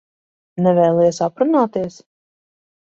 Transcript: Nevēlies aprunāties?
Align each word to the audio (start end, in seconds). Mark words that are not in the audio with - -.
Nevēlies 0.67 1.21
aprunāties? 1.29 2.03